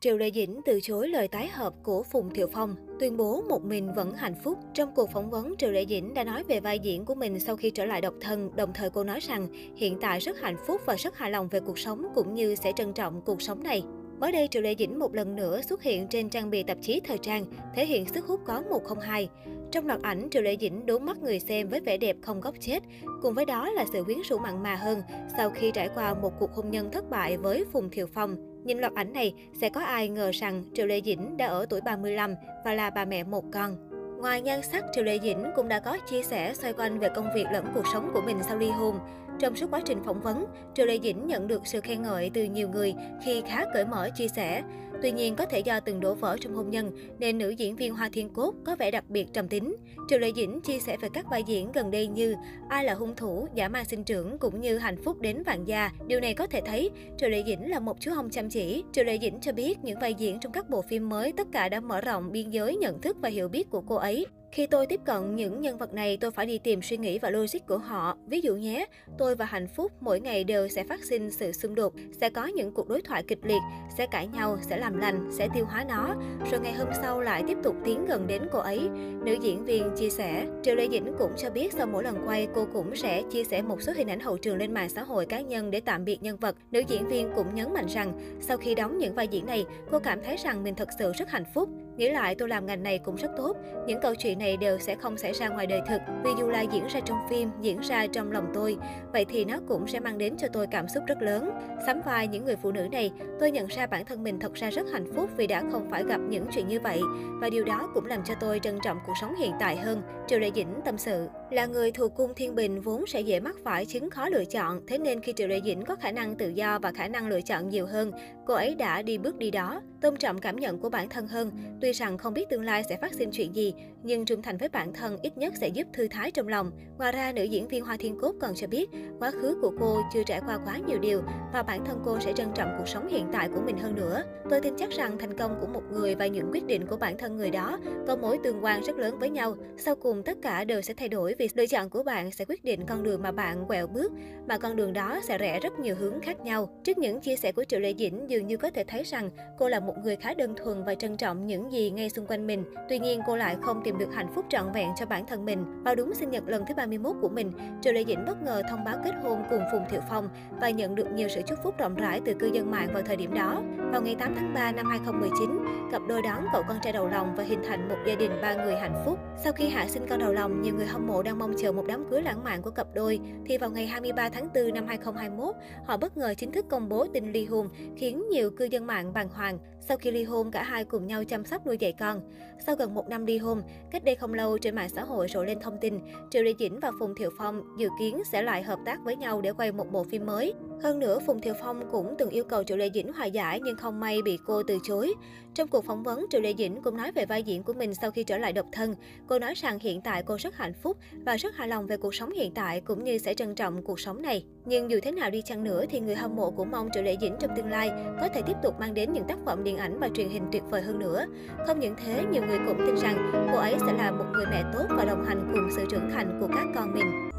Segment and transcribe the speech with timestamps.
[0.00, 3.64] Triệu Lệ Dĩnh từ chối lời tái hợp của Phùng Thiệu Phong, tuyên bố một
[3.64, 4.58] mình vẫn hạnh phúc.
[4.74, 7.56] Trong cuộc phỏng vấn, Triệu Lệ Dĩnh đã nói về vai diễn của mình sau
[7.56, 10.80] khi trở lại độc thân, đồng thời cô nói rằng hiện tại rất hạnh phúc
[10.86, 13.82] và rất hài lòng về cuộc sống cũng như sẽ trân trọng cuộc sống này.
[14.20, 17.00] Mới đây, Triệu Lệ Dĩnh một lần nữa xuất hiện trên trang bìa tạp chí
[17.04, 17.44] thời trang,
[17.74, 19.28] thể hiện sức hút có 102.
[19.72, 22.54] Trong loạt ảnh, Triệu Lệ Dĩnh đốn mắt người xem với vẻ đẹp không góc
[22.60, 22.82] chết.
[23.22, 25.02] Cùng với đó là sự quyến rũ mặn mà hơn
[25.36, 28.49] sau khi trải qua một cuộc hôn nhân thất bại với Phùng Thiệu Phong.
[28.64, 31.80] Nhìn loạt ảnh này, sẽ có ai ngờ rằng Triệu Lệ Dĩnh đã ở tuổi
[31.80, 33.76] 35 và là bà mẹ một con.
[34.20, 37.28] Ngoài nhan sắc, Triệu Lệ Dĩnh cũng đã có chia sẻ xoay quanh về công
[37.34, 38.98] việc lẫn cuộc sống của mình sau ly hôn.
[39.38, 42.44] Trong suốt quá trình phỏng vấn, Triệu Lệ Dĩnh nhận được sự khen ngợi từ
[42.44, 42.94] nhiều người
[43.24, 44.62] khi khá cởi mở chia sẻ.
[45.02, 47.94] Tuy nhiên, có thể do từng đổ vỡ trong hôn nhân, nên nữ diễn viên
[47.94, 49.76] Hoa Thiên Cốt có vẻ đặc biệt trầm tính.
[50.08, 52.34] Triệu Lệ Dĩnh chia sẻ về các vai diễn gần đây như
[52.68, 55.90] Ai là hung thủ, Giả mang sinh trưởng cũng như Hạnh phúc đến vạn gia.
[56.06, 58.84] Điều này có thể thấy Triệu Lệ Dĩnh là một chú hồng chăm chỉ.
[58.92, 61.68] Triệu Lệ Dĩnh cho biết những vai diễn trong các bộ phim mới tất cả
[61.68, 64.26] đã mở rộng biên giới nhận thức và hiểu biết của cô ấy.
[64.52, 67.30] Khi tôi tiếp cận những nhân vật này, tôi phải đi tìm suy nghĩ và
[67.30, 68.16] logic của họ.
[68.26, 68.86] Ví dụ nhé,
[69.18, 72.46] tôi và hạnh phúc mỗi ngày đều sẽ phát sinh sự xung đột, sẽ có
[72.46, 73.60] những cuộc đối thoại kịch liệt,
[73.98, 76.14] sẽ cãi nhau, sẽ làm lành, sẽ tiêu hóa nó.
[76.50, 78.80] Rồi ngày hôm sau lại tiếp tục tiến gần đến cô ấy.
[79.24, 82.48] Nữ diễn viên chia sẻ, Triệu Lê Dĩnh cũng cho biết sau mỗi lần quay,
[82.54, 85.26] cô cũng sẽ chia sẻ một số hình ảnh hậu trường lên mạng xã hội
[85.26, 86.56] cá nhân để tạm biệt nhân vật.
[86.70, 89.98] Nữ diễn viên cũng nhấn mạnh rằng, sau khi đóng những vai diễn này, cô
[89.98, 91.68] cảm thấy rằng mình thật sự rất hạnh phúc.
[92.00, 93.56] Nghĩ lại tôi làm ngành này cũng rất tốt.
[93.86, 96.00] Những câu chuyện này đều sẽ không xảy ra ngoài đời thực.
[96.24, 98.76] Vì dù là diễn ra trong phim, diễn ra trong lòng tôi,
[99.12, 101.50] vậy thì nó cũng sẽ mang đến cho tôi cảm xúc rất lớn.
[101.86, 104.70] Sắm vai những người phụ nữ này, tôi nhận ra bản thân mình thật ra
[104.70, 107.00] rất hạnh phúc vì đã không phải gặp những chuyện như vậy.
[107.40, 110.02] Và điều đó cũng làm cho tôi trân trọng cuộc sống hiện tại hơn.
[110.26, 111.26] Triệu Lệ Dĩnh tâm sự.
[111.50, 114.80] Là người thuộc cung Thiên Bình vốn sẽ dễ mắc phải chứng khó lựa chọn,
[114.86, 117.40] thế nên khi Triệu Lệ Dĩnh có khả năng tự do và khả năng lựa
[117.40, 118.12] chọn nhiều hơn,
[118.46, 121.50] cô ấy đã đi bước đi đó, tôn trọng cảm nhận của bản thân hơn.
[121.80, 124.68] Tuy rằng không biết tương lai sẽ phát sinh chuyện gì, nhưng trung thành với
[124.68, 126.70] bản thân ít nhất sẽ giúp thư thái trong lòng.
[126.98, 130.00] Ngoài ra, nữ diễn viên Hoa Thiên Cốt còn cho biết, quá khứ của cô
[130.14, 131.22] chưa trải qua quá nhiều điều
[131.52, 134.22] và bản thân cô sẽ trân trọng cuộc sống hiện tại của mình hơn nữa.
[134.50, 137.18] Tôi tin chắc rằng thành công của một người và những quyết định của bản
[137.18, 139.56] thân người đó có mối tương quan rất lớn với nhau.
[139.78, 142.64] Sau cùng tất cả đều sẽ thay đổi việc lựa chọn của bạn sẽ quyết
[142.64, 144.12] định con đường mà bạn quẹo bước,
[144.48, 146.80] mà con đường đó sẽ rẽ rất nhiều hướng khác nhau.
[146.84, 149.68] Trước những chia sẻ của Triệu Lệ Dĩnh, dường như có thể thấy rằng cô
[149.68, 152.64] là một người khá đơn thuần và trân trọng những gì ngay xung quanh mình.
[152.88, 155.82] Tuy nhiên, cô lại không tìm được hạnh phúc trọn vẹn cho bản thân mình.
[155.84, 157.52] Vào đúng sinh nhật lần thứ 31 của mình,
[157.82, 160.28] Triệu Lệ Dĩnh bất ngờ thông báo kết hôn cùng Phùng Thiệu Phong
[160.60, 163.16] và nhận được nhiều sự chúc phúc rộng rãi từ cư dân mạng vào thời
[163.16, 163.62] điểm đó.
[163.92, 165.50] Vào ngày 8 tháng 3 năm 2019,
[165.92, 168.54] cặp đôi đón cậu con trai đầu lòng và hình thành một gia đình ba
[168.54, 169.18] người hạnh phúc.
[169.44, 171.84] Sau khi hạ sinh con đầu lòng, nhiều người hâm mộ đang mong chờ một
[171.86, 175.54] đám cưới lãng mạn của cặp đôi, thì vào ngày 23 tháng 4 năm 2021,
[175.86, 179.12] họ bất ngờ chính thức công bố tin ly hôn, khiến nhiều cư dân mạng
[179.12, 179.58] bàng hoàng.
[179.80, 182.20] Sau khi ly hôn, cả hai cùng nhau chăm sóc nuôi dạy con.
[182.66, 185.44] Sau gần một năm ly hôn, cách đây không lâu trên mạng xã hội rộ
[185.44, 185.98] lên thông tin
[186.30, 189.40] Triệu Lệ Dĩnh và Phùng Thiệu Phong dự kiến sẽ lại hợp tác với nhau
[189.40, 190.54] để quay một bộ phim mới.
[190.82, 193.76] Hơn nữa, Phùng Thiệu Phong cũng từng yêu cầu Triệu Lệ Dĩnh hòa giải nhưng
[193.76, 195.14] không may bị cô từ chối.
[195.54, 198.10] Trong cuộc phỏng vấn, Triệu Lệ Dĩnh cũng nói về vai diễn của mình sau
[198.10, 198.94] khi trở lại độc thân.
[199.26, 202.14] Cô nói rằng hiện tại cô rất hạnh phúc và rất hài lòng về cuộc
[202.14, 204.44] sống hiện tại cũng như sẽ trân trọng cuộc sống này.
[204.64, 207.16] Nhưng dù thế nào đi chăng nữa thì người hâm mộ cũng mong Triệu Lệ
[207.20, 207.90] Dĩnh trong tương lai
[208.20, 210.62] có thể tiếp tục mang đến những tác phẩm điện ảnh và truyền hình tuyệt
[210.70, 211.24] vời hơn nữa.
[211.66, 214.64] Không những thế, nhiều người cũng tin rằng cô ấy sẽ là một người mẹ
[214.72, 217.30] tốt và đồng hành cùng sự trưởng thành của các con mình.